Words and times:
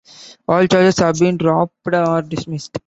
All 0.47 0.65
charges 0.65 0.97
have 0.97 1.19
been 1.19 1.37
dropped 1.37 1.75
or 1.93 2.23
dismissed. 2.23 2.79